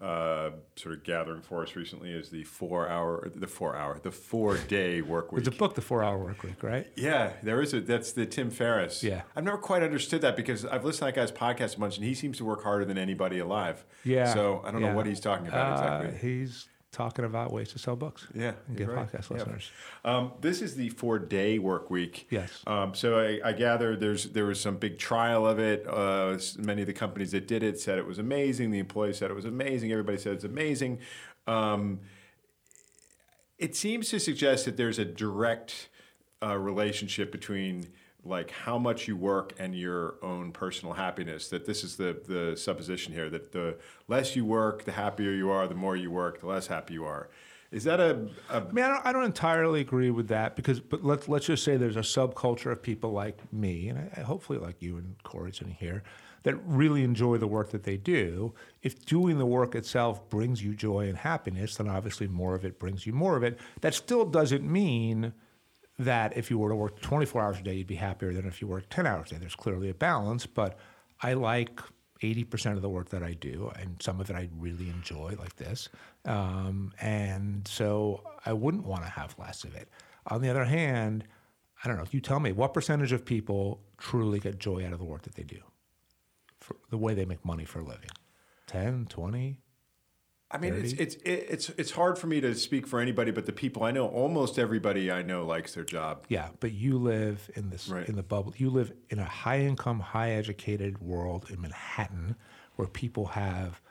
[0.00, 4.10] uh, sort of gathering for us recently is the four hour, the four hour, the
[4.12, 5.44] four day work week.
[5.44, 6.86] There's a book, The Four Hour Work Week, right?
[6.96, 7.80] Yeah, there is a.
[7.80, 9.02] That's the Tim Ferriss.
[9.02, 9.22] Yeah.
[9.34, 12.06] I've never quite understood that because I've listened to that guy's podcast a bunch, and
[12.06, 13.84] he seems to work harder than anybody alive.
[14.04, 14.32] Yeah.
[14.32, 14.90] So I don't yeah.
[14.90, 16.30] know what he's talking about Uh, exactly.
[16.30, 18.26] he's talking about ways to sell books.
[18.34, 19.06] Yeah, and get right.
[19.06, 19.36] podcast Yeah.
[19.36, 19.70] listeners.
[20.04, 22.26] Um, this is the four-day work week.
[22.30, 22.62] Yes.
[22.66, 25.86] Um, so I, I gather there's there was some big trial of it.
[25.86, 28.70] Uh, many of the companies that did it said it was amazing.
[28.70, 29.92] The employees said it was amazing.
[29.92, 30.98] Everybody said it's amazing.
[31.46, 32.00] Um,
[33.58, 35.88] it seems to suggest that there's a direct
[36.42, 37.88] uh, relationship between
[38.24, 41.48] like how much you work and your own personal happiness.
[41.48, 43.76] That this is the the supposition here that the
[44.08, 45.66] less you work, the happier you are.
[45.66, 47.28] The more you work, the less happy you are.
[47.70, 50.80] Is that a, a I mean, I don't, I don't entirely agree with that because,
[50.80, 54.58] but let's let's just say there's a subculture of people like me, and I, hopefully
[54.58, 56.02] like you and Corey sitting here,
[56.44, 58.54] that really enjoy the work that they do.
[58.82, 62.78] If doing the work itself brings you joy and happiness, then obviously more of it
[62.78, 63.58] brings you more of it.
[63.82, 65.34] That still doesn't mean
[65.98, 68.60] that if you were to work 24 hours a day, you'd be happier than if
[68.60, 69.40] you worked 10 hours a day.
[69.40, 70.78] There's clearly a balance, but
[71.22, 71.80] I like
[72.22, 75.56] 80% of the work that I do, and some of it I really enjoy, like
[75.56, 75.88] this.
[76.24, 79.88] Um, and so I wouldn't want to have less of it.
[80.28, 81.24] On the other hand,
[81.84, 84.98] I don't know, you tell me, what percentage of people truly get joy out of
[84.98, 85.60] the work that they do?
[86.60, 88.10] For the way they make money for a living?
[88.66, 89.60] 10, 20?
[90.50, 93.52] I mean, it's it's it's it's hard for me to speak for anybody, but the
[93.52, 96.24] people I know, almost everybody I know likes their job.
[96.28, 98.08] Yeah, but you live in this right.
[98.08, 98.54] in the bubble.
[98.56, 102.34] You live in a high income, high educated world in Manhattan,
[102.76, 103.82] where people have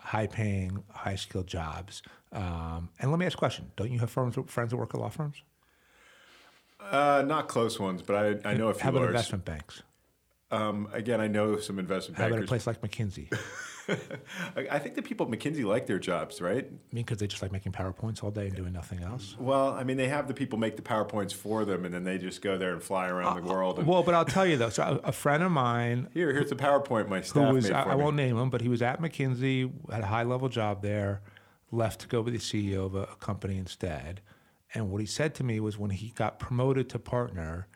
[0.00, 2.02] high paying, high skilled jobs.
[2.30, 5.00] Um, and let me ask a question: Don't you have firms, friends that work at
[5.00, 5.42] law firms?
[6.78, 8.82] Uh, not close ones, but I, I know a few.
[8.82, 9.82] How about investment banks?
[10.50, 12.34] Um, again, I know some investment How bankers.
[12.34, 13.32] How about a place like McKinsey?
[14.56, 16.64] I think the people at McKinsey like their jobs, right?
[16.64, 19.36] I mean, because they just like making PowerPoints all day and doing nothing else?
[19.38, 22.18] Well, I mean, they have the people make the PowerPoints for them, and then they
[22.18, 23.78] just go there and fly around uh, the world.
[23.78, 23.86] And...
[23.86, 24.70] Well, but I'll tell you, though.
[24.70, 26.08] So a, a friend of mine...
[26.14, 28.02] Here, here's the PowerPoint my staff was, made I, for I me.
[28.02, 31.22] won't name him, but he was at McKinsey, had a high-level job there,
[31.70, 34.20] left to go be the CEO of a, a company instead.
[34.74, 37.66] And what he said to me was when he got promoted to partner,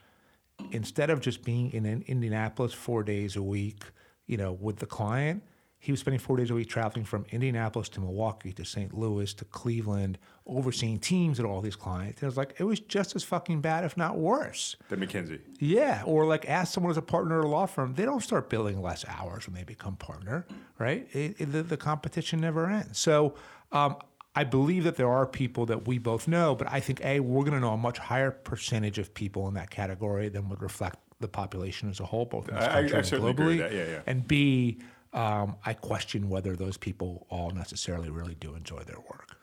[0.70, 3.84] instead of just being in Indianapolis four days a week,
[4.26, 5.42] you know, with the client–
[5.78, 8.92] he was spending four days a week traveling from Indianapolis to Milwaukee to St.
[8.92, 12.20] Louis to Cleveland, overseeing teams at all these clients.
[12.20, 14.76] And it was like, it was just as fucking bad, if not worse.
[14.88, 15.40] Than McKinsey.
[15.58, 16.02] Yeah.
[16.04, 18.80] Or like ask someone as a partner at a law firm, they don't start billing
[18.80, 20.46] less hours when they become partner,
[20.78, 21.06] right?
[21.12, 22.98] It, it, the, the, competition never ends.
[22.98, 23.34] So
[23.70, 23.96] um,
[24.34, 27.44] I believe that there are people that we both know, but I think, A, we're
[27.44, 30.98] going to know a much higher percentage of people in that category than would reflect
[31.20, 33.58] the population as a whole, both in this country I, I and globally.
[33.58, 33.72] That.
[33.72, 34.00] Yeah, yeah.
[34.06, 34.78] And B,
[35.16, 39.36] um, I question whether those people all necessarily really do enjoy their work.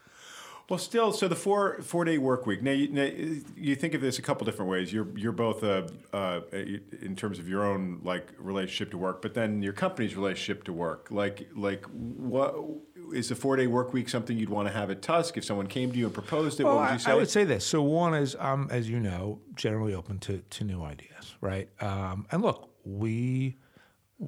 [0.70, 2.64] Well, still, so the four four day work week.
[2.64, 3.10] Now you, now,
[3.58, 4.94] you think of this a couple different ways.
[4.94, 9.34] You're you're both uh, uh, in terms of your own like relationship to work, but
[9.34, 11.08] then your company's relationship to work.
[11.12, 12.56] Like like what
[13.14, 15.68] is the four day work week something you'd want to have at Tusk if someone
[15.68, 16.64] came to you and proposed it?
[16.64, 17.12] Well, what would you say?
[17.12, 17.66] I, I would say this.
[17.66, 21.68] So one is, um, as you know, generally open to to new ideas, right?
[21.82, 23.58] Um, and look, we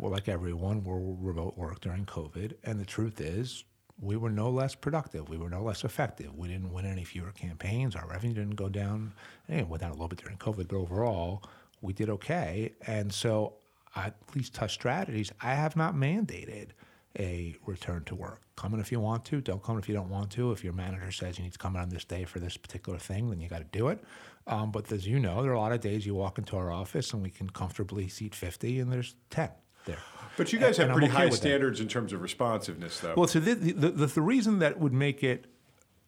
[0.01, 2.53] like everyone, were remote work during COVID.
[2.63, 3.63] And the truth is,
[3.99, 5.29] we were no less productive.
[5.29, 6.35] We were no less effective.
[6.35, 7.95] We didn't win any fewer campaigns.
[7.95, 9.13] Our revenue didn't go down.
[9.47, 11.43] It went down a little bit during COVID, but overall,
[11.81, 12.73] we did okay.
[12.87, 13.53] And so,
[13.95, 16.69] at least Tusk Strategies, I have not mandated
[17.17, 18.41] a return to work.
[18.57, 19.39] Come in if you want to.
[19.39, 20.51] Don't come if you don't want to.
[20.51, 22.99] If your manager says you need to come in on this day for this particular
[22.99, 24.03] thing, then you got to do it.
[24.47, 26.71] Um, but as you know, there are a lot of days you walk into our
[26.71, 29.49] office and we can comfortably seat 50 and there's 10
[29.85, 29.97] there.
[30.37, 31.83] But you guys and, have pretty okay high standards that.
[31.83, 33.13] in terms of responsiveness, though.
[33.15, 35.45] Well, so the, the, the, the, reason that would make it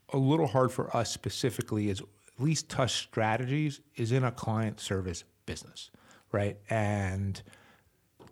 [0.10, 4.80] a little hard for us specifically is at least Tusk Strategies is in a client
[4.80, 5.92] service business,
[6.32, 6.58] right?
[6.70, 7.42] And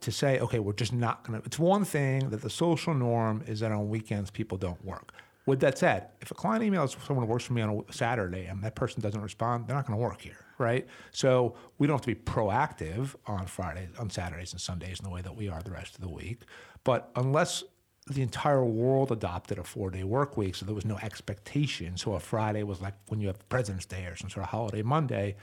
[0.01, 3.43] to say, okay, we're just not going to, it's one thing that the social norm
[3.47, 5.13] is that on weekends people don't work.
[5.45, 8.45] With that said, if a client emails someone who works for me on a Saturday
[8.45, 10.88] and that person doesn't respond, they're not going to work here, right?
[11.12, 15.12] So we don't have to be proactive on Fridays, on Saturdays and Sundays in the
[15.12, 16.41] way that we are the rest of the week.
[16.84, 17.63] But unless
[18.08, 21.95] the entire world adopted a four-day work week, so there was no expectation.
[21.97, 24.81] So a Friday was like when you have President's Day or some sort of holiday
[24.81, 25.36] Monday,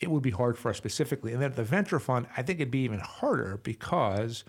[0.00, 1.32] it would be hard for us specifically.
[1.32, 4.44] And then at the venture fund, I think it'd be even harder because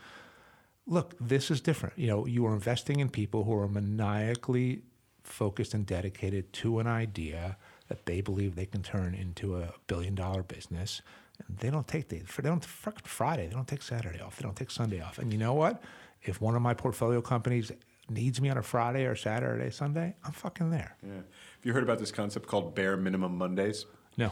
[0.87, 1.97] look, this is different.
[1.97, 4.83] You know, you are investing in people who are maniacally
[5.25, 7.57] focused and dedicated to an idea
[7.87, 11.01] that they believe they can turn into a billion dollar business.
[11.47, 14.55] And they don't take the they don't Friday, they don't take Saturday off, they don't
[14.55, 15.19] take Sunday off.
[15.19, 15.83] And you know what?
[16.23, 17.71] If one of my portfolio companies
[18.09, 20.95] needs me on a Friday or Saturday, Sunday, I'm fucking there.
[21.03, 21.13] Yeah.
[21.13, 21.23] Have
[21.63, 23.85] you heard about this concept called bare minimum Mondays?
[24.17, 24.31] No.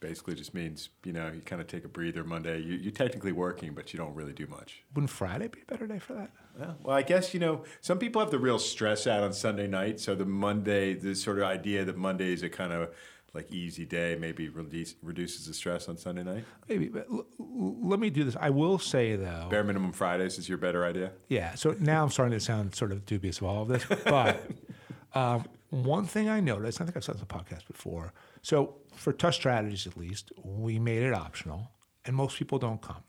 [0.00, 2.60] Basically just means, you know, you kind of take a breather Monday.
[2.60, 4.82] You, you're technically working, but you don't really do much.
[4.94, 6.30] Wouldn't Friday be a better day for that?
[6.58, 6.72] Yeah.
[6.82, 10.00] Well, I guess, you know, some people have the real stress out on Sunday night.
[10.00, 12.90] So the Monday, the sort of idea that Monday is a kind of
[13.36, 16.44] like easy day maybe reduce, reduces the stress on Sunday night?
[16.68, 16.88] Maybe.
[16.88, 18.36] But l- let me do this.
[18.40, 19.48] I will say, though.
[19.50, 21.12] Bare minimum Fridays is your better idea?
[21.28, 21.54] Yeah.
[21.54, 23.84] So now I'm starting to sound sort of dubious of all of this.
[24.04, 24.42] But
[25.14, 28.12] um, one thing I noticed, I think I've said this on the podcast before.
[28.46, 31.72] So for Tusk Strategies, at least, we made it optional.
[32.04, 33.02] and most people don't come.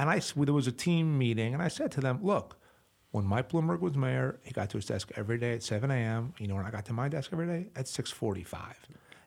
[0.00, 2.58] And I, there was a team meeting, and I said to them, look,
[3.12, 6.34] when Mike Bloomberg was mayor, he got to his desk every day at 7 a.m.
[6.40, 7.68] You know when I got to my desk every day?
[7.76, 8.74] At 6.45.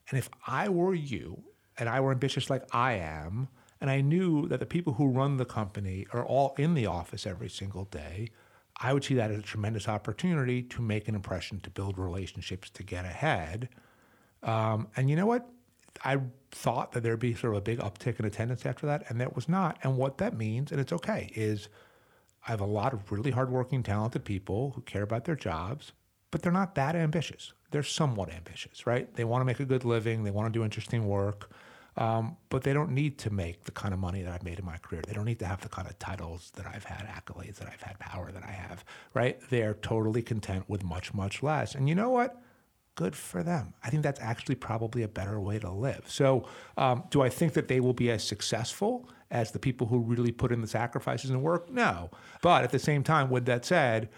[0.09, 1.41] And if I were you,
[1.77, 3.47] and I were ambitious like I am,
[3.79, 7.25] and I knew that the people who run the company are all in the office
[7.25, 8.27] every single day,
[8.81, 12.69] I would see that as a tremendous opportunity to make an impression, to build relationships,
[12.71, 13.69] to get ahead.
[14.43, 15.47] Um, and you know what?
[16.03, 16.19] I
[16.51, 19.35] thought that there'd be sort of a big uptick in attendance after that, and that
[19.35, 19.77] was not.
[19.83, 21.69] And what that means, and it's okay, is
[22.47, 25.91] I have a lot of really hardworking, talented people who care about their jobs,
[26.31, 27.53] but they're not that ambitious.
[27.71, 29.13] They're somewhat ambitious, right?
[29.15, 31.51] They want to make a good living, they want to do interesting work.
[31.97, 34.65] Um, but they don't need to make the kind of money that I've made in
[34.65, 35.01] my career.
[35.05, 37.81] They don't need to have the kind of titles that I've had, accolades that I've
[37.81, 39.37] had, power that I have, right?
[39.49, 41.75] They're totally content with much, much less.
[41.75, 42.41] And you know what?
[42.95, 43.73] Good for them.
[43.83, 46.03] I think that's actually probably a better way to live.
[46.07, 49.99] So, um, do I think that they will be as successful as the people who
[49.99, 51.69] really put in the sacrifices and work?
[51.69, 52.11] No.
[52.41, 54.09] But at the same time, with that said,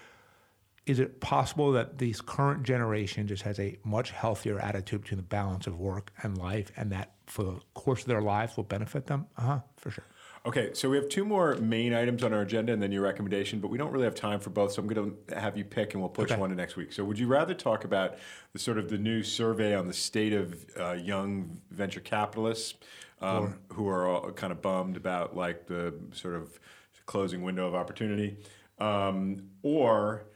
[0.86, 5.22] is it possible that this current generation just has a much healthier attitude between the
[5.22, 9.06] balance of work and life, and that for the course of their lives will benefit
[9.06, 9.26] them?
[9.38, 10.04] Uh huh, for sure.
[10.46, 13.60] Okay, so we have two more main items on our agenda and then your recommendation,
[13.60, 15.94] but we don't really have time for both, so I'm going to have you pick
[15.94, 16.38] and we'll push okay.
[16.38, 16.92] one to next week.
[16.92, 18.18] So, would you rather talk about
[18.52, 22.74] the sort of the new survey on the state of uh, young venture capitalists
[23.22, 26.60] um, who are all kind of bummed about like the sort of
[27.06, 28.36] closing window of opportunity,
[28.78, 30.26] um, or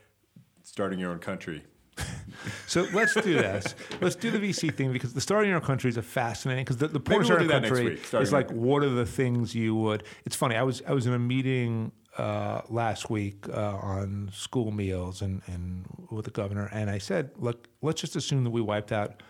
[0.62, 1.62] starting your own country?
[2.67, 3.75] so let's do this.
[4.01, 6.79] Let's do the VC thing because the starting your own country is a fascinating because
[6.79, 10.05] the, the point of starting a country is like what are the things you would.
[10.25, 10.57] It's funny.
[10.57, 15.41] I was I was in a meeting uh, last week uh, on school meals and,
[15.47, 19.23] and with the governor, and I said, look, let's just assume that we wiped out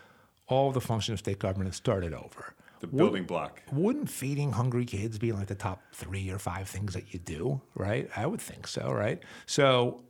[0.46, 2.54] all the function of state government and started over.
[2.80, 3.62] The building would, block.
[3.72, 7.60] Wouldn't feeding hungry kids be like the top three or five things that you do,
[7.74, 8.08] right?
[8.16, 9.20] I would think so, right?
[9.46, 10.00] So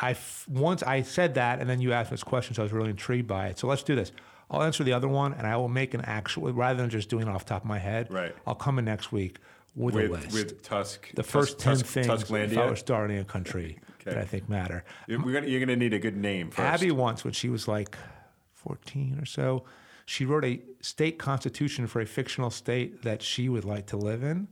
[0.00, 0.16] I
[0.48, 3.26] once I said that, and then you asked this question, so I was really intrigued
[3.26, 3.58] by it.
[3.58, 4.12] So let's do this.
[4.50, 7.26] I'll answer the other one, and I will make an actual rather than just doing
[7.26, 8.10] it off the top of my head.
[8.10, 8.34] Right.
[8.46, 9.38] I'll come in next week
[9.74, 11.10] with, with a list with Tusk.
[11.14, 14.04] The first ten Tusk, things if I was starting a country okay.
[14.10, 14.84] that I think matter.
[15.06, 16.60] You're gonna, you're gonna need a good name first.
[16.60, 17.96] Abby once, when she was like
[18.54, 19.64] fourteen or so,
[20.06, 24.22] she wrote a state constitution for a fictional state that she would like to live
[24.22, 24.48] in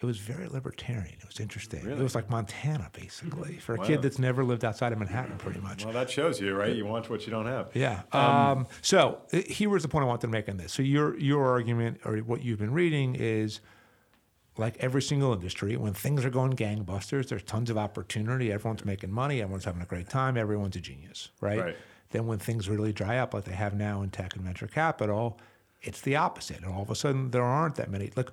[0.00, 1.16] it was very libertarian.
[1.20, 1.84] It was interesting.
[1.84, 1.98] Really?
[1.98, 3.84] It was like Montana, basically, for a wow.
[3.84, 5.84] kid that's never lived outside of Manhattan, pretty much.
[5.84, 6.74] Well, that shows you, right?
[6.74, 7.70] You want what you don't have.
[7.74, 8.02] Yeah.
[8.12, 10.72] Um, um, so here was the point I wanted to make on this.
[10.72, 13.60] So your your argument, or what you've been reading, is
[14.56, 18.52] like every single industry, when things are going gangbusters, there's tons of opportunity.
[18.52, 19.42] Everyone's making money.
[19.42, 20.36] Everyone's having a great time.
[20.36, 21.58] Everyone's a genius, right?
[21.58, 21.76] right.
[22.10, 25.40] Then when things really dry up, like they have now in tech and venture capital,
[25.82, 26.58] it's the opposite.
[26.58, 28.12] And all of a sudden, there aren't that many.
[28.16, 28.30] Like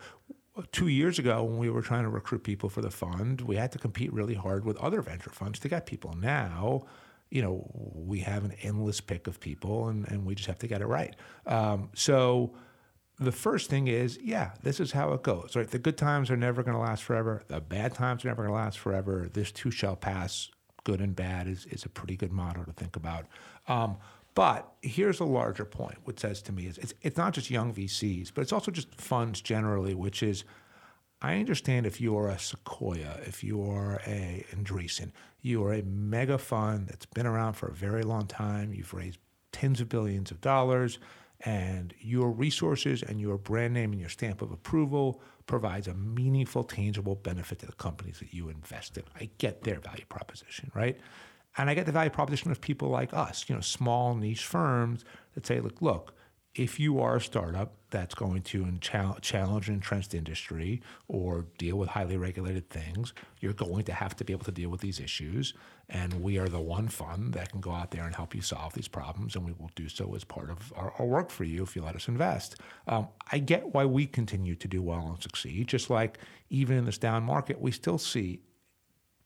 [0.71, 3.71] two years ago when we were trying to recruit people for the fund, we had
[3.73, 6.15] to compete really hard with other venture funds to get people.
[6.15, 6.83] Now,
[7.29, 10.67] you know, we have an endless pick of people and, and we just have to
[10.67, 11.15] get it right.
[11.45, 12.53] Um, so
[13.19, 15.55] the first thing is, yeah, this is how it goes.
[15.55, 15.69] Right?
[15.69, 17.43] The good times are never going to last forever.
[17.47, 19.29] The bad times are never going to last forever.
[19.31, 20.49] This too shall pass.
[20.83, 23.25] Good and bad is, is a pretty good motto to think about.
[23.67, 23.97] Um,
[24.35, 27.73] but here's a larger point, which says to me is it's, it's not just young
[27.73, 30.43] VCs, but it's also just funds generally, which is
[31.21, 35.81] I understand if you are a Sequoia, if you are a Andreessen, you are a
[35.83, 39.19] mega fund that's been around for a very long time, you've raised
[39.53, 40.99] tens of billions of dollars,
[41.41, 46.63] and your resources and your brand name and your stamp of approval provides a meaningful,
[46.63, 49.03] tangible benefit to the companies that you invest in.
[49.19, 50.99] I get their value proposition, right?
[51.57, 55.05] And I get the value proposition of people like us, you know, small niche firms
[55.33, 56.13] that say, look, look,
[56.55, 61.89] if you are a startup that's going to challenge an entrenched industry or deal with
[61.89, 65.53] highly regulated things, you're going to have to be able to deal with these issues.
[65.89, 68.73] And we are the one fund that can go out there and help you solve
[68.73, 69.35] these problems.
[69.35, 71.83] And we will do so as part of our, our work for you if you
[71.83, 72.55] let us invest.
[72.87, 76.85] Um, I get why we continue to do well and succeed, just like even in
[76.85, 78.39] this down market, we still see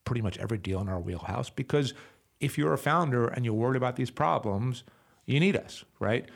[0.04, 1.94] pretty much every deal in our wheelhouse because
[2.40, 4.84] if you're a founder and you're worried about these problems,
[5.26, 6.28] you need us, right?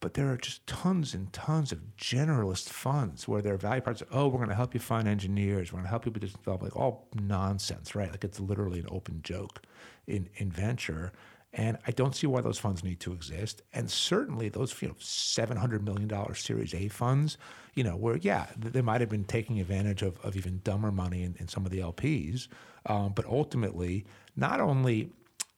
[0.00, 4.28] But there are just tons and tons of generalist funds where their value proposition, oh,
[4.28, 7.08] we're going to help you find engineers, we're going to help you development, like all
[7.20, 8.10] nonsense, right?
[8.10, 9.62] Like it's literally an open joke
[10.06, 11.12] in, in venture.
[11.52, 13.60] And I don't see why those funds need to exist.
[13.74, 17.36] And certainly those you know, $700 million Series A funds,
[17.74, 21.24] you know, where, yeah, they might have been taking advantage of, of even dumber money
[21.24, 22.48] in, in some of the LPs.
[22.86, 25.10] Um, but ultimately, not only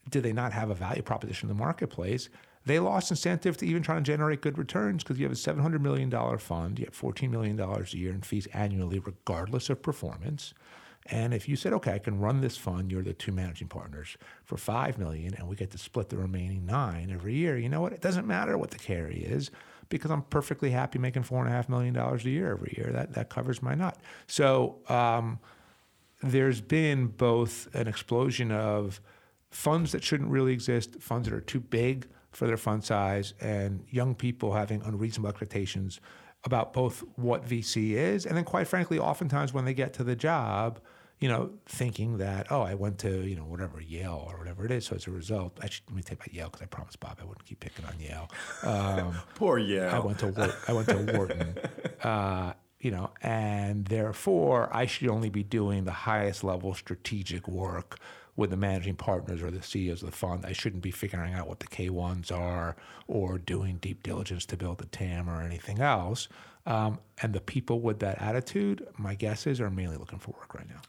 [0.08, 2.28] did they not have a value proposition in the marketplace?
[2.64, 5.80] they lost incentive to even try to generate good returns because you have a $700
[5.80, 10.54] million fund, you have $14 million a year in fees annually, regardless of performance.
[11.06, 14.16] And if you said, okay, I can run this fund, you're the two managing partners
[14.44, 17.58] for five million, and we get to split the remaining nine every year.
[17.58, 17.92] You know what?
[17.92, 19.50] It doesn't matter what the carry is
[19.88, 22.92] because I'm perfectly happy making four and a half million dollars a year every year.
[22.92, 23.98] That that covers my nut.
[24.28, 25.40] So um,
[26.22, 29.00] there's been both an explosion of
[29.52, 33.84] funds that shouldn't really exist, funds that are too big for their fund size, and
[33.90, 36.00] young people having unreasonable expectations
[36.44, 40.16] about both what VC is, and then quite frankly, oftentimes when they get to the
[40.16, 40.80] job,
[41.20, 44.72] you know, thinking that oh, I went to you know whatever Yale or whatever it
[44.72, 44.86] is.
[44.86, 47.24] So as a result, actually, let me take about Yale because I promised Bob I
[47.24, 48.28] wouldn't keep picking on Yale.
[48.64, 49.90] Um, Poor Yale.
[49.90, 51.54] I went to I went to Wharton.
[52.02, 58.00] Uh, you know, and therefore I should only be doing the highest level strategic work
[58.36, 60.46] with the managing partners or the CEOs of the fund.
[60.46, 62.76] I shouldn't be figuring out what the K1s are
[63.06, 66.28] or doing deep diligence to build the TAM or anything else.
[66.64, 70.54] Um, and the people with that attitude, my guess is, are mainly looking for work
[70.54, 70.80] right now.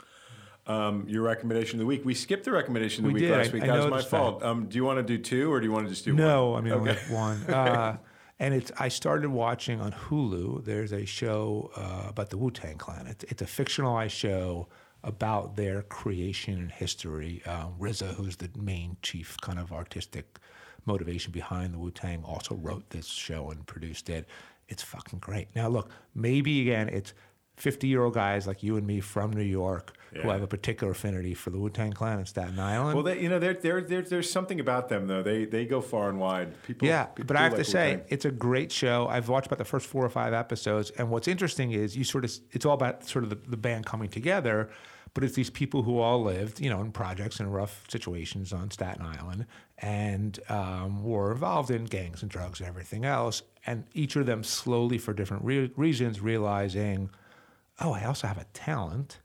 [0.66, 2.06] Um, your recommendation of the week.
[2.06, 3.38] We skipped the recommendation of the We week did.
[3.38, 3.64] last week.
[3.64, 4.41] I that was my fault.
[4.44, 6.52] Um, do you want to do two or do you want to just do No,
[6.52, 6.64] one?
[6.64, 7.44] No, I mean, have one.
[7.50, 7.98] Uh,
[8.39, 10.64] and it's I started watching on Hulu.
[10.66, 13.08] There's a show uh, about the Wu Tang Clan.
[13.08, 14.68] It's, it's a fictionalized show
[15.04, 17.41] about their creation and history.
[17.45, 17.68] Uh,
[18.14, 20.39] who's the main chief kind of artistic
[20.86, 24.28] motivation behind the Wu Tang, also wrote this show and produced it.
[24.68, 25.47] It's fucking great.
[25.56, 27.14] Now, look, maybe again, it's
[27.58, 30.91] 50 year old guys like you and me from New York who have a particular
[30.91, 32.93] affinity for the Wu Tang Clan in Staten Island.
[32.93, 35.24] Well, they, you know, there, there, there, there's something about them though.
[35.24, 36.62] They, they go far and wide.
[36.64, 38.08] People, Yeah, people but I have like to say, Wu-Tang.
[38.10, 39.08] it's a great show.
[39.08, 42.26] I've watched about the first four or five episodes, and what's interesting is you sort
[42.26, 44.70] of it's all about sort of the, the band coming together,
[45.14, 48.70] but it's these people who all lived, you know, in projects and rough situations on
[48.72, 49.45] Staten Island,
[49.80, 54.43] and um, were involved in gangs and drugs and everything else, and each of them
[54.43, 57.10] slowly, for different re- reasons, realizing,
[57.80, 59.19] oh, I also have a talent.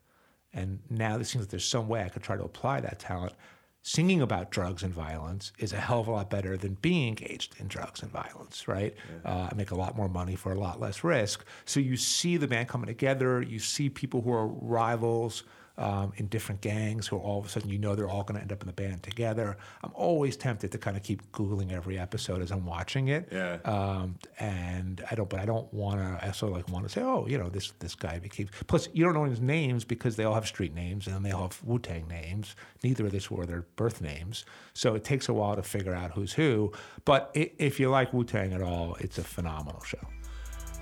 [0.53, 3.35] And now it seems like there's some way I could try to apply that talent.
[3.83, 7.55] Singing about drugs and violence is a hell of a lot better than being engaged
[7.59, 8.95] in drugs and violence, right?
[9.25, 11.45] Uh, I make a lot more money for a lot less risk.
[11.65, 13.41] So you see the band coming together.
[13.41, 15.45] You see people who are rivals
[15.79, 18.43] um, in different gangs who all of a sudden you know they're all going to
[18.43, 19.57] end up in the band together.
[19.83, 23.29] I'm always tempted to kind of keep googling every episode as I'm watching it.
[23.31, 23.59] Yeah.
[23.65, 26.19] Um, and I don't, but I don't want to.
[26.23, 28.49] I also like want to say, oh, you know, this this guy became.
[28.67, 31.43] Plus, you don't know his names because they all have street names and they all
[31.43, 32.57] have Wu Tang names.
[32.83, 36.11] Neither of this were their birth names, so it takes a while to figure out
[36.11, 36.73] who's who.
[37.05, 39.99] But i if you like Wu Tang at all, it's a phenomenal show.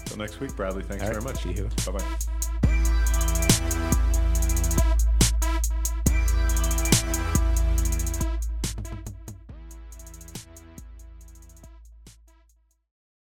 [0.07, 0.83] Till next week, Bradley.
[0.83, 1.43] Thanks right, very much.
[1.43, 1.69] see you.
[1.85, 1.93] Bye
[2.73, 3.93] bye.